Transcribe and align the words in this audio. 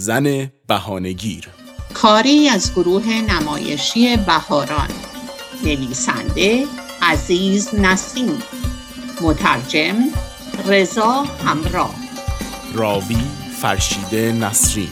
زن 0.00 0.50
بهانگیر 0.66 1.48
کاری 1.94 2.48
از 2.48 2.72
گروه 2.74 3.06
نمایشی 3.06 4.16
بهاران. 4.16 4.88
نویسنده 5.64 6.66
عزیز 7.02 7.74
نسیم. 7.74 8.42
مترجم 9.20 9.96
رضا 10.66 11.24
همراه. 11.46 11.94
راوی 12.74 13.16
فرشیده 13.62 14.32
نسرین. 14.32 14.90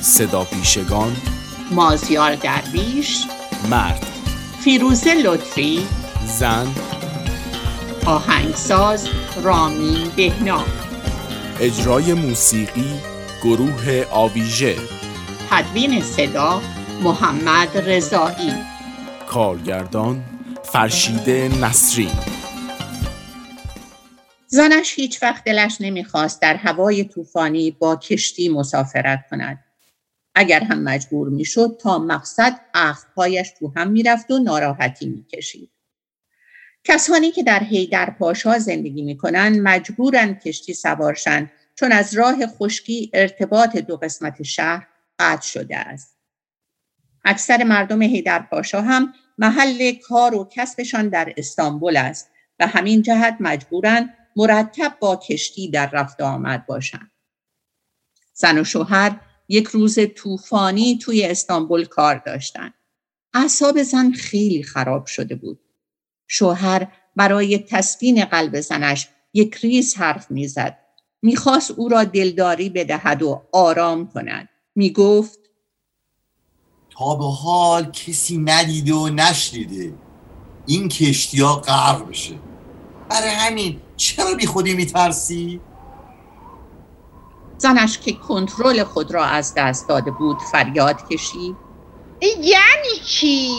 صدا 0.00 0.44
پیشگان 0.44 1.16
مازیار 1.70 2.34
درویش. 2.34 3.24
مرد 3.70 4.06
فیروزه 4.60 5.14
لطفی. 5.14 5.86
زن 6.38 6.66
آهنگساز 8.06 9.08
رامین 9.42 10.08
بهنا 10.16 10.64
اجرای 11.60 12.14
موسیقی 12.14 13.09
گروه 13.42 14.04
آویژه 14.10 14.76
تدوین 15.50 16.02
صدا 16.02 16.62
محمد 17.02 17.78
رضایی 17.78 18.54
کارگردان 19.28 20.24
فرشیده 20.64 21.50
نسرین 21.62 22.10
زنش 24.46 24.94
هیچ 24.94 25.22
وقت 25.22 25.44
دلش 25.44 25.76
نمی‌خواست 25.80 26.42
در 26.42 26.56
هوای 26.56 27.04
طوفانی 27.04 27.70
با 27.70 27.96
کشتی 27.96 28.48
مسافرت 28.48 29.24
کند. 29.30 29.64
اگر 30.34 30.64
هم 30.64 30.82
مجبور 30.82 31.28
می‌شد 31.28 31.78
تا 31.80 31.98
مقصد 31.98 32.60
اخپایش 32.74 33.50
تو 33.58 33.72
هم 33.76 33.90
می‌رفت 33.90 34.30
و 34.30 34.38
ناراحتی 34.38 35.06
می‌کشید. 35.06 35.70
کسانی 36.84 37.30
که 37.30 37.42
در 37.42 37.64
هیدر 37.64 38.10
پاشا 38.18 38.58
زندگی 38.58 39.02
می‌کنند 39.02 39.60
مجبورند 39.62 40.40
کشتی 40.40 40.74
سوارشند 40.74 41.50
چون 41.80 41.92
از 41.92 42.14
راه 42.14 42.46
خشکی 42.46 43.10
ارتباط 43.14 43.76
دو 43.76 43.96
قسمت 43.96 44.42
شهر 44.42 44.88
قطع 45.18 45.46
شده 45.46 45.76
است. 45.76 46.16
اکثر 47.24 47.64
مردم 47.64 48.02
هیدر 48.02 48.46
پاشا 48.50 48.82
هم 48.82 49.12
محل 49.38 49.92
کار 49.92 50.34
و 50.34 50.48
کسبشان 50.52 51.08
در 51.08 51.34
استانبول 51.36 51.96
است 51.96 52.30
و 52.58 52.66
همین 52.66 53.02
جهت 53.02 53.36
مجبورند 53.40 54.14
مرتب 54.36 54.96
با 55.00 55.16
کشتی 55.16 55.70
در 55.70 55.90
رفت 55.90 56.20
آمد 56.20 56.66
باشند. 56.66 57.10
زن 58.32 58.58
و 58.58 58.64
شوهر 58.64 59.20
یک 59.48 59.66
روز 59.66 59.98
طوفانی 60.14 60.98
توی 60.98 61.24
استانبول 61.24 61.84
کار 61.84 62.22
داشتند. 62.26 62.74
اعصاب 63.34 63.82
زن 63.82 64.12
خیلی 64.12 64.62
خراب 64.62 65.06
شده 65.06 65.34
بود. 65.34 65.60
شوهر 66.28 66.92
برای 67.16 67.58
تسکین 67.58 68.24
قلب 68.24 68.60
زنش 68.60 69.08
یک 69.34 69.54
ریز 69.54 69.94
حرف 69.94 70.30
می‌زد. 70.30 70.78
می‌خواست 71.22 71.70
او 71.70 71.88
را 71.88 72.04
دلداری 72.04 72.68
بدهد 72.68 73.22
و 73.22 73.42
آرام 73.52 74.08
کند. 74.08 74.48
می‌گفت 74.74 75.38
تا 76.90 77.14
به 77.14 77.24
حال 77.24 77.90
کسی 77.90 78.38
ندیده 78.38 78.94
و 78.94 79.08
نشنیده 79.08 79.94
این 80.66 80.88
کشتی 80.88 81.40
ها 81.40 81.56
غرق 81.56 82.08
بشه 82.08 82.34
برای 83.08 83.30
همین 83.30 83.80
چرا 83.96 84.34
بی 84.34 84.46
خودی 84.46 84.74
میترسی؟ 84.74 85.60
زنش 87.58 87.98
که 87.98 88.12
کنترل 88.12 88.84
خود 88.84 89.14
را 89.14 89.24
از 89.24 89.54
دست 89.56 89.88
داده 89.88 90.10
بود 90.10 90.38
فریاد 90.52 91.08
کشید 91.08 91.56
یعنی 92.22 93.04
چی؟ 93.06 93.50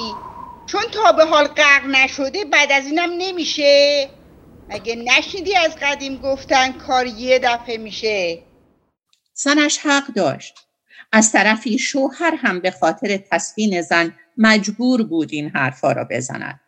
چون 0.65 0.81
تا 0.91 1.11
به 1.11 1.25
حال 1.25 1.47
غرق 1.47 1.85
نشده 1.85 2.45
بعد 2.45 2.71
از 2.71 2.85
اینم 2.85 3.09
نمیشه 3.17 4.09
مگه 4.73 4.95
نشنیدی 4.95 5.55
از 5.55 5.75
قدیم 5.81 6.17
گفتن 6.17 6.71
کار 6.71 7.05
یه 7.05 7.39
دفعه 7.39 7.77
میشه. 7.77 8.43
زنش 9.33 9.77
حق 9.77 10.07
داشت. 10.07 10.53
از 11.11 11.31
طرفی 11.31 11.79
شوهر 11.79 12.35
هم 12.37 12.59
به 12.59 12.71
خاطر 12.71 13.17
تسکین 13.17 13.81
زن 13.81 14.13
مجبور 14.37 15.03
بود 15.03 15.29
این 15.31 15.49
حرفا 15.49 15.91
را 15.91 16.07
بزند. 16.11 16.59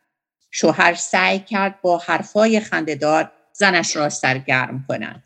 شوهر 0.51 0.93
سعی 0.93 1.39
کرد 1.39 1.81
با 1.81 1.97
حرفای 1.97 2.59
خندهدار 2.59 3.31
زنش 3.53 3.95
را 3.95 4.09
سرگرم 4.09 4.85
کند. 4.87 5.23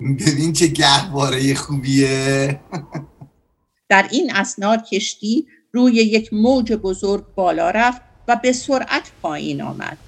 ببین 0.00 0.52
چه 0.52 0.66
گهواره 0.66 1.54
خوبیه. 1.54 2.60
در 3.88 4.08
این 4.10 4.36
اسناد 4.36 4.84
کشتی 4.84 5.46
روی 5.72 5.92
یک 5.94 6.32
موج 6.32 6.72
بزرگ 6.72 7.34
بالا 7.34 7.70
رفت 7.70 8.00
و 8.28 8.36
به 8.36 8.52
سرعت 8.52 9.10
پایین 9.22 9.62
آمد. 9.62 9.98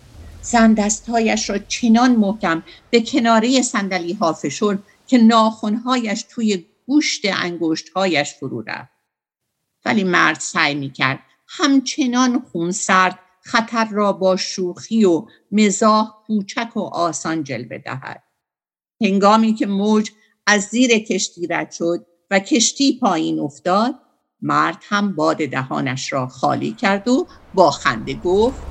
زن 0.42 0.74
دستهایش 0.74 1.50
را 1.50 1.58
چنان 1.58 2.16
محکم 2.16 2.62
به 2.90 3.00
کناره 3.00 3.62
سندلی 3.62 4.12
ها 4.12 4.32
فشرد 4.32 4.78
که 5.06 5.18
ناخونهایش 5.18 6.24
توی 6.30 6.66
گوشت 6.86 7.22
انگشتهایش 7.24 8.34
فرو 8.34 8.62
رفت. 8.66 8.92
ولی 9.84 10.04
مرد 10.04 10.40
سعی 10.40 10.74
می 10.74 10.90
کرد 10.90 11.20
همچنان 11.48 12.42
خون 12.52 12.70
سرد 12.70 13.18
خطر 13.42 13.84
را 13.84 14.12
با 14.12 14.36
شوخی 14.36 15.04
و 15.04 15.26
مزاح 15.52 16.14
کوچک 16.26 16.76
و 16.76 16.80
آسان 16.80 17.44
جلوه 17.44 17.78
دهد. 17.78 18.22
هنگامی 19.00 19.54
که 19.54 19.66
موج 19.66 20.10
از 20.46 20.62
زیر 20.62 20.98
کشتی 20.98 21.46
رد 21.46 21.70
شد 21.70 22.06
و 22.30 22.38
کشتی 22.38 22.98
پایین 22.98 23.40
افتاد 23.40 23.94
مرد 24.42 24.82
هم 24.88 25.16
باد 25.16 25.36
دهانش 25.36 26.12
را 26.12 26.26
خالی 26.26 26.72
کرد 26.72 27.08
و 27.08 27.26
با 27.54 27.70
خنده 27.70 28.14
گفت 28.14 28.62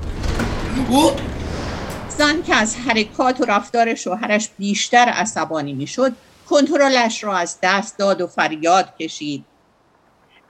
زن 2.20 2.42
که 2.42 2.56
از 2.56 2.76
حرکات 2.76 3.42
و 3.42 3.46
رفتار 3.46 3.96
شوهرش 3.96 4.50
بیشتر 4.58 5.10
عصبانی 5.10 5.74
می‌شد 5.74 6.16
کنترلش 6.50 7.24
را 7.24 7.38
از 7.38 7.58
دست 7.64 7.98
داد 7.98 8.22
و 8.22 8.28
فریاد 8.28 8.98
کشید. 8.98 9.46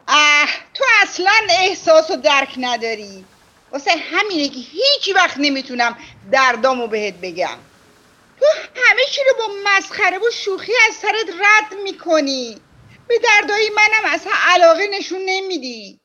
اه 0.08 0.50
تو 0.74 0.84
اصلا 1.02 1.32
احساس 1.50 2.12
و 2.12 2.16
درک 2.16 2.54
نداری. 2.58 3.26
واسه 3.72 3.92
همینه 4.12 4.50
که 4.50 4.60
هیچ 4.60 5.16
وقت 5.16 5.38
نمی‌تونم 5.38 5.98
دردامو 6.32 6.88
بهت 6.88 7.14
بگم. 7.14 7.58
تو 8.40 8.46
همه 8.76 9.02
چی 9.12 9.22
رو 9.28 9.48
با 9.48 9.54
مسخره 9.66 10.18
و 10.18 10.32
شوخی 10.34 10.74
از 10.90 10.96
سرت 10.96 11.36
رد 11.42 11.80
می‌کنی. 11.84 12.58
به 13.08 13.16
دردایی 13.24 13.70
منم 13.70 14.14
اصلا 14.14 14.32
علاقه 14.48 14.88
نشون 14.98 15.20
نمیدی. 15.26 16.00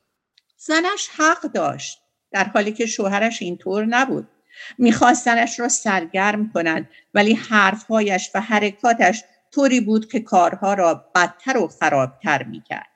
زنش 0.57 1.09
حق 1.17 1.41
داشت 1.41 1.99
در 2.31 2.43
حالی 2.43 2.71
که 2.71 2.85
شوهرش 2.85 3.41
اینطور 3.41 3.85
نبود. 3.85 4.27
می‌خواست 4.77 5.25
زنش 5.25 5.59
را 5.59 5.69
سرگرم 5.69 6.51
کند 6.53 6.89
ولی 7.13 7.33
حرفهایش 7.33 8.31
و 8.35 8.41
حرکاتش 8.41 9.23
طوری 9.51 9.81
بود 9.81 10.11
که 10.11 10.19
کارها 10.19 10.73
را 10.73 11.11
بدتر 11.15 11.57
و 11.57 11.67
خرابتر 11.67 12.43
می‌کرد. 12.43 12.89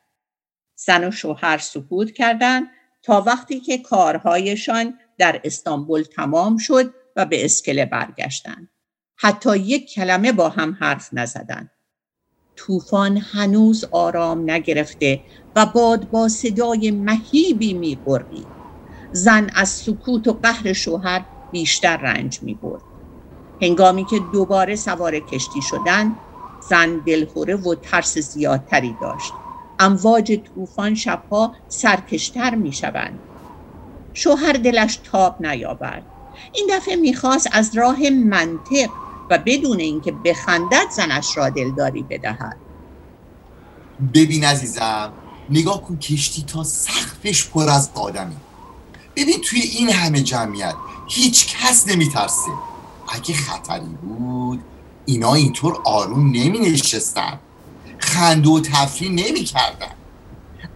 زن 0.76 1.08
و 1.08 1.12
شوهر 1.12 1.58
سکوت 1.58 2.12
کردند 2.12 2.68
تا 3.04 3.22
وقتی 3.22 3.60
که 3.60 3.78
کارهایشان 3.78 5.00
در 5.18 5.42
استانبول 5.44 6.04
تمام 6.04 6.58
شد 6.58 6.94
و 7.16 7.26
به 7.26 7.46
اسکله 7.46 7.86
برگشتند. 7.86 8.70
حتی 9.16 9.58
یک 9.58 9.94
کلمه 9.94 10.32
با 10.32 10.50
هم 10.50 10.78
حرف 10.80 11.10
نزدند. 11.14 11.72
طوفان 12.56 13.18
هنوز 13.18 13.86
آرام 13.92 14.52
نگرفته 14.52 15.24
و 15.56 15.66
باد 15.66 16.10
با 16.10 16.28
صدای 16.30 16.92
مهیبی 16.92 17.74
می‌برید. 17.74 18.50
زن 19.12 19.50
از 19.56 19.70
سکوت 19.70 20.28
و 20.28 20.34
قهر 20.34 20.74
شوهر 20.74 21.26
بیشتر 21.52 21.98
رنج 21.98 22.40
می‌برد. 22.44 22.82
هنگامی 23.62 24.06
که 24.06 24.20
دوباره 24.34 24.76
سوار 24.76 25.20
کشتی 25.20 25.62
شدند 25.62 26.16
زن 26.70 26.98
دلخوره 26.98 27.56
و 27.56 27.76
ترس 27.76 28.18
زیادتری 28.18 28.96
داشت. 29.02 29.34
امواج 29.80 30.40
طوفان 30.56 30.96
شبها 30.96 31.56
سرکشتر 31.68 32.56
می 32.56 32.74
شوند. 32.74 33.20
شوهر 34.14 34.54
دلش 34.54 35.00
تاب 35.04 35.46
نیاورد. 35.46 36.06
این 36.54 36.70
دفعه 36.72 36.96
می‌خواست 36.96 37.48
از 37.52 37.78
راه 37.78 38.10
منطق 38.10 38.90
و 39.30 39.38
بدون 39.46 39.80
اینکه 39.80 40.12
بخندد 40.12 40.90
زنش 40.92 41.38
را 41.38 41.50
دلداری 41.50 42.04
بدهد. 42.04 42.58
ببین 44.14 44.44
عزیزم 44.44 45.14
نگاه 45.50 45.82
کن 45.82 45.98
کشتی 45.98 46.44
تا 46.44 46.64
سقفش 46.64 47.50
پر 47.50 47.70
از 47.70 47.90
آدمی. 47.94 48.36
ببین 49.16 49.42
توی 49.42 49.60
این 49.60 49.90
همه 49.90 50.22
جمعیت 50.22 50.76
هیچ 51.10 51.58
کس 51.58 51.88
نمیترسه. 51.88 52.52
اگه 53.08 53.34
خطری 53.34 53.98
بود 54.02 54.64
اینا 55.06 55.34
اینطور 55.34 55.82
آروم 55.86 56.26
نمی 56.26 56.60
نشستن 56.60 57.40
خند 58.00 58.48
و 58.48 58.62
تفریح 58.62 59.12
نمی 59.12 59.44
کردن 59.44 59.96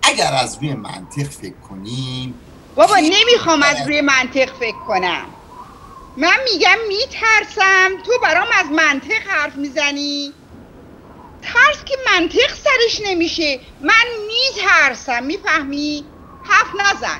اگر 0.02 0.34
از 0.34 0.58
روی 0.58 0.74
منطق 0.74 1.30
فکر 1.30 1.60
کنیم 1.70 2.34
بابا 2.76 2.98
نمی‌خوام 2.98 3.64
از 3.64 3.88
روی 3.88 4.02
منطق 4.02 4.58
فکر 4.60 4.80
کنم. 4.88 5.26
من 6.18 6.38
میگم 6.54 6.78
میترسم. 6.88 8.04
تو 8.06 8.12
برام 8.24 8.48
از 8.60 8.66
منطق 8.66 9.28
حرف 9.28 9.56
می‌زنی؟ 9.56 10.34
ترس 11.42 11.84
که 11.86 11.96
منطق 12.12 12.54
سرش 12.64 13.02
نمیشه. 13.06 13.60
من 13.82 14.06
میترسم. 14.28 15.24
می‌فهمی؟ 15.24 16.06
حرف 16.44 16.68
نزن. 16.80 17.20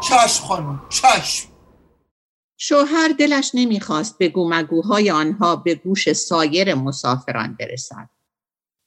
چشم 0.00 0.44
خانم 0.46 0.82
چشم. 0.88 1.48
شوهر 2.60 3.08
دلش 3.18 3.50
نمی‌خواست 3.54 4.18
به 4.18 4.28
گومگوهای 4.28 5.10
آنها 5.10 5.56
به 5.56 5.74
گوش 5.74 6.12
سایر 6.12 6.74
مسافران 6.74 7.56
برسد 7.60 8.10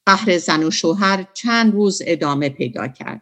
قهر 0.05 0.37
زن 0.37 0.63
و 0.63 0.71
شوهر 0.71 1.27
چند 1.33 1.73
روز 1.73 2.01
ادامه 2.05 2.49
پیدا 2.49 2.87
کرد. 2.87 3.21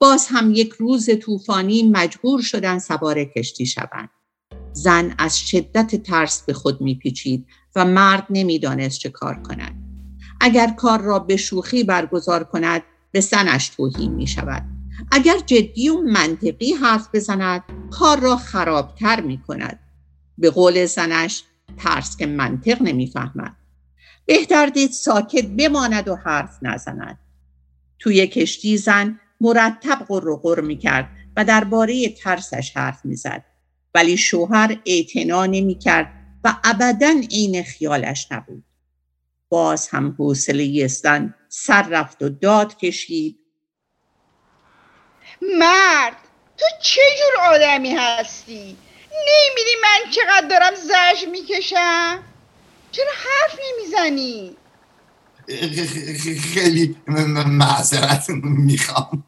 باز 0.00 0.26
هم 0.30 0.50
یک 0.54 0.72
روز 0.72 1.10
طوفانی 1.20 1.82
مجبور 1.82 2.42
شدن 2.42 2.78
سوار 2.78 3.24
کشتی 3.24 3.66
شوند. 3.66 4.10
زن 4.72 5.14
از 5.18 5.38
شدت 5.38 6.02
ترس 6.02 6.42
به 6.42 6.52
خود 6.52 6.80
میپیچید 6.80 7.46
و 7.76 7.84
مرد 7.84 8.26
نمی‌دانست 8.30 8.98
چه 8.98 9.10
کار 9.10 9.42
کند. 9.42 9.74
اگر 10.40 10.74
کار 10.76 11.00
را 11.00 11.18
به 11.18 11.36
شوخی 11.36 11.84
برگزار 11.84 12.44
کند 12.44 12.82
به 13.12 13.20
سنش 13.20 13.68
توهین 13.68 14.12
می 14.12 14.26
شود. 14.26 14.71
اگر 15.10 15.38
جدی 15.46 15.88
و 15.88 16.00
منطقی 16.00 16.72
حرف 16.72 17.08
بزند 17.14 17.62
کار 17.90 18.20
را 18.20 18.36
خرابتر 18.36 19.20
می 19.20 19.38
کند. 19.38 19.78
به 20.38 20.50
قول 20.50 20.86
زنش 20.86 21.42
ترس 21.76 22.16
که 22.16 22.26
منطق 22.26 22.82
نمی‌فهمد. 22.82 23.56
بهتر 24.26 24.66
دید 24.66 24.90
ساکت 24.90 25.46
بماند 25.46 26.08
و 26.08 26.16
حرف 26.16 26.58
نزند. 26.62 27.18
توی 27.98 28.26
کشتی 28.26 28.76
زن 28.76 29.20
مرتب 29.40 30.06
قر 30.42 30.60
می 30.60 30.78
کرد 30.78 31.08
و 31.36 31.44
درباره 31.44 32.08
ترسش 32.08 32.76
حرف 32.76 33.04
می‌زد. 33.04 33.44
ولی 33.94 34.16
شوهر 34.16 34.80
اعتنا 34.86 35.46
نمی 35.46 35.74
کرد 35.74 36.12
و 36.44 36.56
ابدا 36.64 37.20
عین 37.30 37.62
خیالش 37.62 38.26
نبود. 38.30 38.64
باز 39.48 39.88
هم 39.88 40.16
حوصله 40.18 40.86
زن 40.86 41.34
سر 41.48 41.88
رفت 41.88 42.22
و 42.22 42.28
داد 42.28 42.76
کشید 42.76 43.38
مرد 45.42 46.16
تو 46.58 46.64
چه 46.82 47.00
جور 47.18 47.44
آدمی 47.54 47.90
هستی؟ 47.90 48.76
نمیدی 49.10 49.76
من 49.82 50.10
چقدر 50.10 50.48
دارم 50.48 50.74
زش 50.74 51.28
می‌کشم؟ 51.28 52.22
چرا 52.90 53.12
حرف 53.16 53.58
نمی‌زنی؟ 53.68 54.56
خیلی 56.54 56.96
معذرت 57.46 58.30
می‌خوام. 58.42 59.24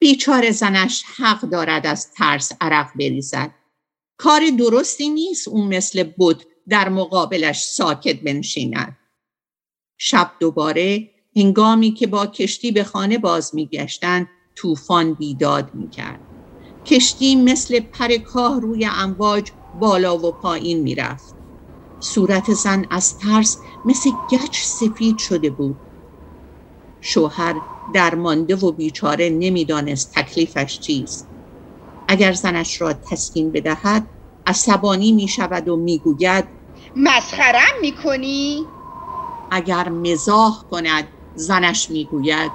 بیچاره 0.00 0.50
زنش 0.50 1.04
حق 1.16 1.40
دارد 1.40 1.86
از 1.86 2.12
ترس 2.12 2.52
عرق 2.60 2.88
بریزد. 2.94 3.50
کار 4.16 4.42
درستی 4.58 5.08
نیست 5.08 5.48
اون 5.48 5.76
مثل 5.76 6.02
بود 6.02 6.44
در 6.68 6.88
مقابلش 6.88 7.64
ساکت 7.64 8.20
بنشیند. 8.20 8.98
شب 9.98 10.30
دوباره 10.40 11.10
هنگامی 11.36 11.94
که 11.94 12.06
با 12.06 12.26
کشتی 12.26 12.72
به 12.72 12.84
خانه 12.84 13.18
باز 13.18 13.54
میگشتند 13.54 14.28
طوفان 14.56 15.14
بیداد 15.14 15.70
می‌کرد. 15.74 16.20
کشتی 16.86 17.36
مثل 17.36 17.80
پرکاه 17.80 18.60
روی 18.60 18.88
امواج 18.90 19.50
بالا 19.72 20.18
و 20.18 20.32
پایین 20.32 20.82
می‌رفت. 20.82 21.36
صورت 21.98 22.52
زن 22.54 22.86
از 22.90 23.16
ترس 23.18 23.56
مثل 23.84 24.10
گچ 24.30 24.58
سفید 24.64 25.18
شده 25.18 25.50
بود. 25.50 25.80
شوهر 27.00 27.60
درمانده 27.94 28.56
و 28.56 28.72
بیچاره 28.72 29.30
نمی‌دانست 29.30 30.12
تکلیفش 30.14 30.80
چیست. 30.80 31.30
اگر 32.08 32.32
زنش 32.32 32.80
را 32.80 32.92
تسکین 32.92 33.52
بدهد 33.52 34.10
عصبانی 34.46 35.12
می 35.12 35.28
شود 35.28 35.68
و 35.68 35.76
می 35.76 35.98
گوید 35.98 36.48
مسخرم 36.96 37.72
می 37.80 37.94
کنی؟ 38.04 38.64
اگر 39.50 39.88
مزاح 39.88 40.62
کند 40.70 41.08
زنش 41.34 41.90
می 41.90 42.06
گوید 42.06 42.52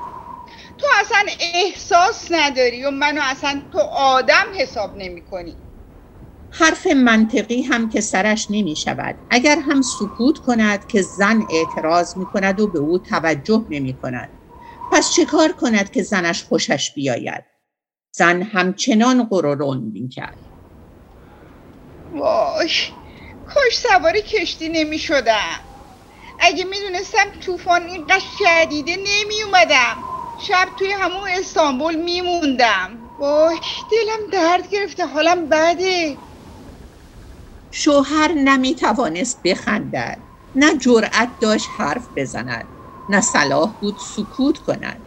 تو 0.79 0.87
اصلا 1.01 1.25
احساس 1.39 2.27
نداری 2.31 2.85
و 2.85 2.91
منو 2.91 3.21
اصلا 3.23 3.63
تو 3.71 3.79
آدم 3.79 4.45
حساب 4.59 4.97
نمی 4.97 5.25
کنی. 5.25 5.57
حرف 6.51 6.87
منطقی 6.87 7.61
هم 7.61 7.89
که 7.89 8.01
سرش 8.01 8.47
نمی 8.49 8.75
شود. 8.75 9.19
اگر 9.29 9.59
هم 9.59 9.81
سکوت 9.81 10.37
کند 10.39 10.87
که 10.87 11.01
زن 11.01 11.47
اعتراض 11.49 12.17
می 12.17 12.25
کند 12.25 12.59
و 12.59 12.67
به 12.67 12.79
او 12.79 12.99
توجه 12.99 13.65
نمی 13.69 13.97
کند. 13.97 14.31
پس 14.91 15.11
چه 15.15 15.25
کار 15.25 15.51
کند 15.51 15.91
که 15.91 16.03
زنش 16.03 16.43
خوشش 16.43 16.93
بیاید؟ 16.95 17.45
زن 18.11 18.41
همچنان 18.41 19.23
قرورون 19.23 19.77
می 19.93 20.09
کرد. 20.09 20.39
وای 22.11 22.69
کاش 23.45 23.73
سواری 23.77 24.21
کشتی 24.21 24.69
نمی 24.69 24.99
شدم. 24.99 25.59
اگه 26.39 26.63
می‌دونستم 26.63 27.25
طوفان 27.41 27.83
اینقدر 27.83 28.23
شدیده 28.39 28.95
نمی 28.95 29.43
اومدم. 29.45 29.97
شب 30.39 30.69
توی 30.77 30.91
همون 31.01 31.29
استانبول 31.39 31.95
میموندم. 31.95 33.11
وای 33.17 33.59
دلم 33.91 34.29
درد 34.33 34.69
گرفته 34.71 35.05
حالم 35.07 35.49
بده. 35.49 36.23
شوهر 37.71 38.33
نمی‌توانست 38.33 39.41
بخندد 39.43 40.23
نه 40.55 40.77
جرأت 40.77 41.35
داشت 41.41 41.69
حرف 41.77 42.09
بزند 42.15 42.73
نه 43.09 43.21
صلاح 43.21 43.77
بود 43.81 43.97
سکوت 43.99 44.59
کند. 44.59 45.05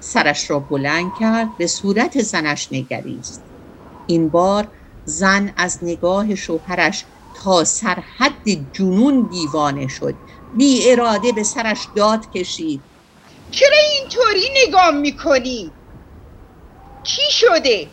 سرش 0.00 0.50
را 0.50 0.60
بلند 0.60 1.14
کرد 1.14 1.56
به 1.56 1.66
صورت 1.66 2.22
زنش 2.22 2.72
نگریست. 2.72 3.46
این 4.06 4.30
بار 4.30 4.76
زن 5.04 5.54
از 5.56 5.78
نگاه 5.82 6.34
شوهرش 6.34 7.06
تا 7.34 7.64
سرحد 7.64 8.48
جنون 8.74 9.22
دیوانه 9.28 9.88
شد. 9.88 10.18
بی 10.52 10.90
اراده 10.90 11.32
به 11.32 11.42
سرش 11.44 11.88
داد 11.96 12.30
کشید. 12.30 12.93
چرا 13.54 13.76
اینطوری 13.98 14.48
نگاه 14.66 14.90
می‌کنی؟ 14.90 15.72
چی 17.02 17.22
شده؟ 17.30 17.90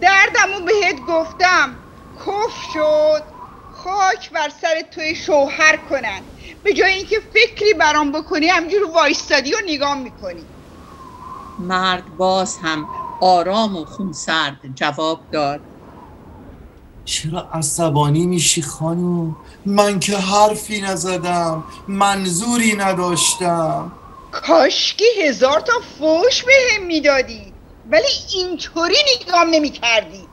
دردمو 0.00 0.60
بهت 0.66 0.96
گفتم. 1.08 1.76
کف 2.26 2.72
شد. 2.72 3.22
خاک 3.70 4.30
بر 4.30 4.48
سر 4.48 4.82
توی 4.94 5.14
شوهر 5.16 5.76
کنن. 5.90 6.20
به 6.62 6.72
جای 6.72 6.92
اینکه 6.92 7.16
فکری 7.34 7.74
برام 7.74 8.12
بکنی 8.12 8.46
همجور 8.46 8.90
وایستادی 8.90 9.54
و 9.54 9.56
نگاه 9.66 9.94
می‌کنی. 9.98 10.44
مرد 11.58 12.16
باز 12.16 12.58
هم 12.62 12.88
آرام 13.20 13.76
و 13.76 13.84
خونسرد 13.84 14.60
جواب 14.74 15.20
داد. 15.32 15.60
چرا 17.04 17.48
عصبانی 17.52 18.26
میشی 18.26 18.62
خانم 18.62 19.36
من 19.66 20.00
که 20.00 20.16
حرفی 20.18 20.80
نزدم. 20.80 21.64
منظوری 21.88 22.74
نداشتم. 22.76 23.97
کاشکی 24.32 25.04
هزار 25.22 25.60
تا 25.60 25.72
فوش 25.98 26.44
به 26.44 26.52
هم 26.70 26.86
می‌دادی. 26.86 27.52
ولی 27.90 28.06
اینطوری 28.34 28.96
نگام 29.20 29.50
نمی 29.50 29.70
کردی 29.70 30.28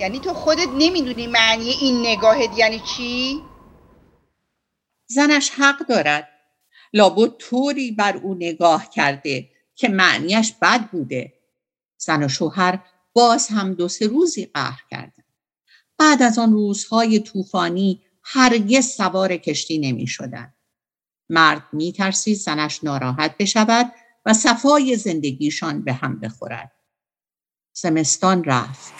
یعنی 0.00 0.20
تو 0.20 0.34
خودت 0.34 0.68
نمی‌دونی 0.78 1.26
معنی 1.26 1.70
این 1.70 2.06
نگاهت 2.06 2.58
یعنی 2.58 2.80
چی؟ 2.96 3.40
زنش 5.06 5.50
حق 5.50 5.86
دارد. 5.86 6.28
لابد 6.92 7.36
طوری 7.38 7.90
بر 7.90 8.16
او 8.16 8.34
نگاه 8.34 8.90
کرده 8.90 9.50
که 9.74 9.88
معنیش 9.88 10.52
بد 10.62 10.80
بوده. 10.90 11.32
زن 11.96 12.22
و 12.24 12.28
شوهر 12.28 12.84
باز 13.12 13.48
هم 13.48 13.74
دو 13.74 13.88
سه 13.88 14.06
روزی 14.06 14.46
قهر 14.54 14.82
کردن 14.90 15.24
بعد 15.98 16.22
از 16.22 16.38
آن 16.38 16.52
روزهای 16.52 17.20
طوفانی 17.20 18.02
هرگز 18.22 18.86
سوار 18.86 19.36
کشتی 19.36 19.78
نمی 19.78 20.06
شدن. 20.06 20.54
مرد 21.30 21.62
می 21.72 21.92
ترسید 21.92 22.36
زنش 22.36 22.84
ناراحت 22.84 23.36
بشود 23.36 23.92
و 24.26 24.34
صفای 24.34 24.96
زندگیشان 24.96 25.82
به 25.82 25.92
هم 25.92 26.20
بخورد. 26.20 26.72
زمستان 27.72 28.44
رفت. 28.44 28.92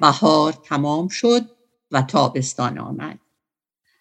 بهار 0.00 0.52
تمام 0.52 1.08
شد 1.08 1.50
و 1.90 2.02
تابستان 2.02 2.78
آمد. 2.78 3.18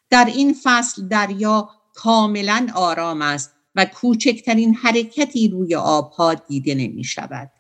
در 0.10 0.26
این 0.26 0.56
فصل 0.64 1.08
دریا 1.08 1.70
کاملا 1.94 2.68
آرام 2.76 3.22
است 3.22 3.56
و 3.76 3.86
کوچکترین 3.86 4.76
حرکتی 4.76 5.48
روی 5.48 5.76
آبها 5.76 6.34
دیده 6.34 6.76
نمی 6.76 7.04
شود. 7.04 7.52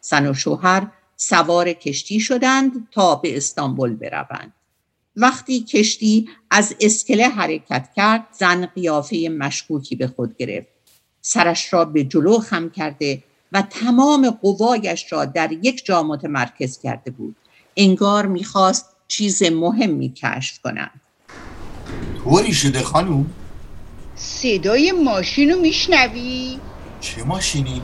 زن 0.00 0.30
و 0.30 0.34
شوهر 0.34 0.92
سوار 1.28 1.72
کشتی 1.72 2.20
شدند 2.20 2.88
تا 2.90 3.14
به 3.14 3.36
استانبول 3.36 3.96
بروند. 3.96 4.52
وقتی 5.16 5.60
کشتی 5.60 6.28
از 6.50 6.76
اسکله 6.80 7.28
حرکت 7.28 7.88
کرد 7.96 8.26
زن 8.38 8.66
قیافه 8.66 9.28
مشکوکی 9.38 9.96
به 9.96 10.06
خود 10.06 10.36
گرفت. 10.36 10.66
سرش 11.20 11.72
را 11.72 11.84
به 11.84 12.04
جلو 12.04 12.38
خم 12.38 12.70
کرده 12.70 13.22
و 13.52 13.62
تمام 13.62 14.30
قوایش 14.30 15.12
را 15.12 15.24
در 15.24 15.52
یک 15.52 15.84
جا 15.84 16.02
متمرکز 16.02 16.78
کرده 16.78 17.10
بود. 17.10 17.36
انگار 17.76 18.26
می‌خواست 18.26 18.86
چیز 19.08 19.42
مهمی 19.42 20.12
کشف 20.12 20.58
کند. 20.58 21.00
طوری 22.24 22.52
شده 22.52 22.82
خانوم؟ 22.82 23.30
صدای 24.14 24.92
ماشین 24.92 25.50
رو 25.50 25.60
میشنوی؟ 25.60 26.58
چه 27.00 27.24
ماشینی؟ 27.24 27.82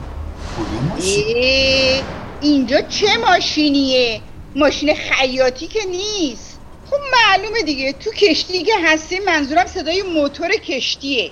کدوم 0.57 0.83
ماشین؟ 0.89 2.18
اینجا 2.41 2.81
چه 2.81 3.17
ماشینیه؟ 3.17 4.21
ماشین 4.55 4.93
خیاطی 4.93 5.67
که 5.67 5.79
نیست. 5.85 6.59
خب 6.89 6.97
معلومه 7.11 7.61
دیگه. 7.61 7.93
تو 7.93 8.11
کشتی 8.11 8.63
که 8.63 8.73
هستی 8.83 9.19
منظورم 9.19 9.65
صدای 9.65 10.01
موتور 10.01 10.49
کشتیه. 10.49 11.31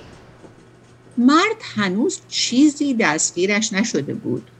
مرد 1.18 1.62
هنوز 1.74 2.20
چیزی 2.28 2.94
دستگیرش 2.94 3.72
نشده 3.72 4.14
بود. 4.14 4.50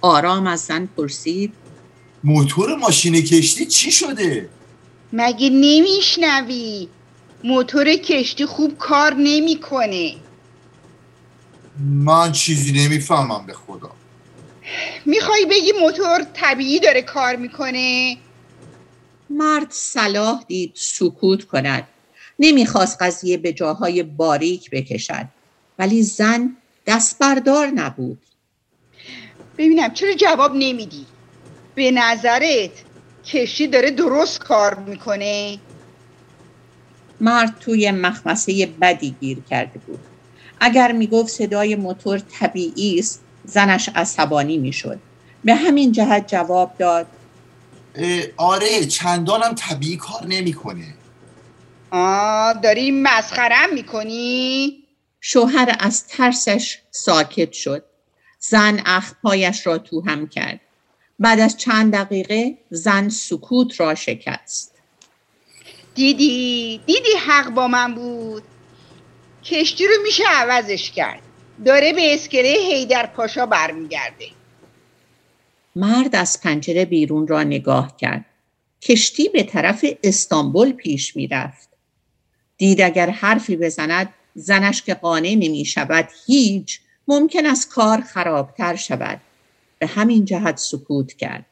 آرام 0.00 0.46
از 0.46 0.60
زن 0.60 0.88
پرسید. 0.96 1.52
موتور 2.24 2.76
ماشین 2.76 3.22
کشتی 3.22 3.66
چی 3.66 3.92
شده؟ 3.92 4.48
مگه 5.12 5.50
نمیشنوی؟ 5.50 6.88
موتور 7.44 7.96
کشتی 7.96 8.46
خوب 8.46 8.78
کار 8.78 9.14
نمی‌کنه. 9.14 10.14
من 11.78 12.32
چیزی 12.32 12.72
نمی‌فهمم 12.72 13.46
به 13.46 13.52
خدا. 13.52 13.90
می‌خوای 15.04 15.46
بگی 15.46 15.72
موتور 15.80 16.26
طبیعی 16.34 16.80
داره 16.80 17.02
کار 17.02 17.36
می‌کنه؟ 17.36 18.16
مرد 19.30 19.66
صلاح 19.70 20.44
دید 20.48 20.72
سکوت 20.74 21.44
کند. 21.44 21.88
نمی‌خواست 22.38 23.02
قضیه 23.02 23.36
به 23.36 23.52
جاهای 23.52 24.02
باریک 24.02 24.70
بکشد. 24.70 25.26
ولی 25.78 26.02
زن 26.02 26.56
دست 26.86 27.18
بردار 27.18 27.66
نبود. 27.66 28.18
ببینم 29.58 29.92
چرا 29.92 30.12
جواب 30.12 30.52
نمیدی؟ 30.54 31.06
به 31.74 31.90
نظرت 31.90 32.70
کشتی 33.26 33.66
داره 33.66 33.90
درست 33.90 34.38
کار 34.38 34.74
می‌کنه؟ 34.74 35.58
مرد 37.20 37.58
توی 37.60 37.90
مخمسه 37.90 38.68
بدی 38.80 39.14
گیر 39.20 39.38
کرده 39.50 39.78
بود. 39.78 39.98
اگر 40.60 40.92
می‌گفت 40.92 41.28
صدای 41.28 41.76
موتور 41.76 42.18
طبیعی 42.18 42.98
است 42.98 43.24
زنش 43.50 43.88
عصبانی 43.94 44.58
می‌شد. 44.58 44.98
به 45.44 45.54
همین 45.54 45.92
جهت 45.92 46.28
جواب 46.28 46.78
داد. 46.78 47.06
آره 48.36 48.86
چندانم 48.86 49.54
طبیعی 49.54 49.96
کار 49.96 50.26
نمی‌کنه. 50.26 50.94
آه 51.90 52.54
داری 52.54 52.90
مسخرم 52.90 53.74
می‌کنی؟ 53.74 54.72
شوهر 55.20 55.76
از 55.78 56.06
ترسش 56.06 56.78
ساکت 56.90 57.52
شد. 57.52 57.84
زن 58.38 58.82
اخپایش 58.86 59.66
را 59.66 59.78
تو 59.78 60.00
هم 60.00 60.28
کرد. 60.28 60.60
بعد 61.18 61.40
از 61.40 61.56
چند 61.56 61.92
دقیقه 61.92 62.58
زن 62.70 63.08
سکوت 63.08 63.80
را 63.80 63.94
شکست. 63.94 64.74
دیدی؟ 65.94 66.80
دیدی 66.86 67.16
حق 67.26 67.50
با 67.50 67.68
من 67.68 67.94
بود؟ 67.94 68.42
کشتی 69.44 69.86
رو 69.86 69.92
میشه 70.02 70.24
عوضش 70.26 70.90
کرد. 70.90 71.22
داره 71.64 71.92
به 71.92 72.14
اسکله 72.14 72.54
هیدر 72.70 73.06
پاشا 73.06 73.46
برمیگرده. 73.46 74.26
مرد 75.76 76.16
از 76.16 76.40
پنجره 76.40 76.84
بیرون 76.84 77.26
را 77.26 77.42
نگاه 77.42 77.96
کرد. 77.96 78.24
کشتی 78.82 79.28
به 79.28 79.42
طرف 79.42 79.84
استانبول 80.02 80.72
پیش 80.72 81.16
می‌رفت. 81.16 81.68
دید 82.56 82.80
اگر 82.80 83.10
حرفی 83.10 83.56
بزند 83.56 84.14
زنش 84.34 84.82
که 84.82 84.94
قانع 84.94 85.34
نمی 85.34 85.64
شود 85.64 86.08
هیچ 86.26 86.80
ممکن 87.08 87.46
است 87.46 87.70
کار 87.70 88.00
خرابتر 88.00 88.76
شود. 88.76 89.20
به 89.78 89.86
همین 89.86 90.24
جهت 90.24 90.56
سکوت 90.56 91.12
کرد. 91.12 91.46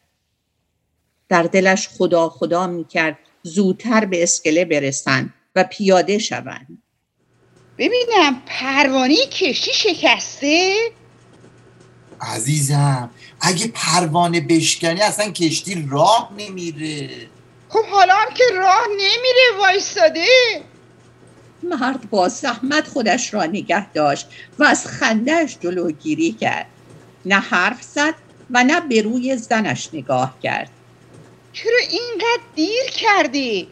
در 1.29 1.43
دلش 1.43 1.89
خدا 1.89 2.29
خدا 2.29 2.67
می 2.67 2.85
کرد 2.85 3.19
زودتر 3.43 4.05
به 4.05 4.23
اسکله 4.23 4.65
برسند 4.65 5.35
و 5.57 5.65
پیاده 5.65 6.19
شوند. 6.19 6.83
ببینم 7.79 8.43
پروانه 8.47 9.17
کشتی 9.27 9.73
شکسته؟ 9.73 10.75
عزیزم 12.21 13.11
اگه 13.41 13.69
پروانه 13.69 14.41
بشکنی 14.41 15.01
اصلا 15.01 15.31
کشتی 15.31 15.89
راه 15.91 16.33
نمیره. 16.39 17.11
خب 17.69 17.85
حالا 17.85 18.15
هم 18.15 18.35
که 18.35 18.45
راه 18.55 18.87
نمیره 18.91 19.59
وایستاده. 19.59 20.27
مرد 21.63 22.11
با 22.11 22.29
زحمت 22.29 22.89
خودش 22.89 23.35
را 23.35 23.45
نگه 23.45 23.93
داشت 23.93 24.29
و 24.59 24.65
از 24.65 24.87
خندهش 24.87 25.57
جلوگیری 25.61 26.33
کرد. 26.33 26.67
نه 27.25 27.41
حرف 27.41 27.83
زد 27.83 28.15
و 28.51 28.65
نه 28.65 28.81
به 28.81 29.03
روی 29.03 29.37
زنش 29.37 29.89
نگاه 29.93 30.39
کرد. 30.43 30.71
چرا 31.53 31.79
اینقدر 31.91 32.43
دیر 32.55 32.85
کردی؟ 32.91 33.69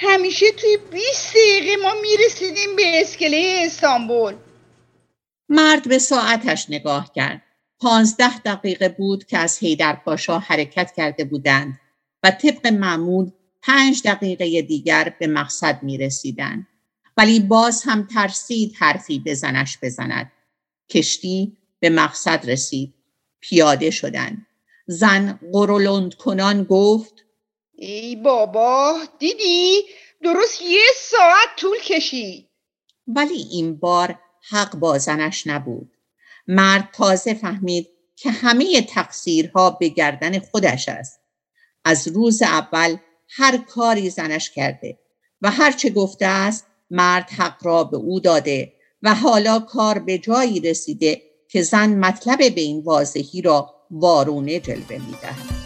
همیشه 0.00 0.46
توی 0.52 0.76
20 0.92 1.30
دقیقه 1.30 1.82
ما 1.82 1.94
می‌رسیدیم 2.02 2.76
به 2.76 3.00
اسکله 3.00 3.62
استانبول 3.66 4.34
مرد 5.48 5.88
به 5.88 5.98
ساعتش 5.98 6.70
نگاه 6.70 7.12
کرد 7.12 7.42
پانزده 7.80 8.38
دقیقه 8.38 8.88
بود 8.88 9.24
که 9.24 9.38
از 9.38 9.58
هیدر 9.58 9.96
پاشا 10.04 10.38
حرکت 10.38 10.92
کرده 10.96 11.24
بودند 11.24 11.80
و 12.22 12.30
طبق 12.30 12.66
معمول 12.66 13.30
پنج 13.62 14.02
دقیقه 14.02 14.62
دیگر 14.62 15.14
به 15.20 15.26
مقصد 15.26 15.82
می 15.82 15.98
رسیدند. 15.98 16.66
ولی 17.16 17.40
باز 17.40 17.82
هم 17.82 18.06
ترسید 18.06 18.74
حرفی 18.78 19.18
به 19.18 19.34
زنش 19.34 19.78
بزند. 19.82 20.32
کشتی 20.90 21.56
به 21.80 21.90
مقصد 21.90 22.50
رسید. 22.50 22.94
پیاده 23.40 23.90
شدند. 23.90 24.46
زن 24.86 25.38
قرولند 25.52 26.14
کنان 26.14 26.64
گفت 26.64 27.24
ای 27.80 28.16
بابا 28.16 28.98
دیدی؟ 29.18 29.82
درست 30.22 30.62
یه 30.62 30.82
ساعت 30.96 31.48
طول 31.56 31.76
کشید. 31.84 32.48
ولی 33.06 33.46
این 33.50 33.76
بار 33.76 34.18
حق 34.50 34.76
با 34.76 34.98
زنش 34.98 35.46
نبود. 35.46 35.90
مرد 36.48 36.88
تازه 36.92 37.34
فهمید 37.34 37.88
که 38.16 38.30
همه 38.30 38.82
تقصیرها 38.82 39.70
به 39.70 39.88
گردن 39.88 40.38
خودش 40.38 40.88
است. 40.88 41.20
از 41.84 42.08
روز 42.08 42.42
اول 42.42 42.96
هر 43.28 43.56
کاری 43.56 44.10
زنش 44.10 44.50
کرده 44.50 44.98
و 45.42 45.50
هرچه 45.50 45.90
گفته 45.90 46.26
است 46.26 46.66
مرد 46.90 47.30
حق 47.30 47.66
را 47.66 47.84
به 47.84 47.96
او 47.96 48.20
داده 48.20 48.72
و 49.02 49.14
حالا 49.14 49.58
کار 49.58 49.98
به 49.98 50.18
جایی 50.18 50.60
رسیده 50.60 51.22
که 51.48 51.62
زن 51.62 51.94
مطلب 51.94 52.38
به 52.38 52.60
این 52.60 52.82
واضحی 52.82 53.42
را 53.42 53.74
وارونه 53.90 54.60
جلوه 54.60 54.98
می‌دهد. 54.98 55.57